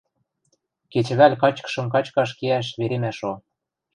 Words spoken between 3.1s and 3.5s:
шо.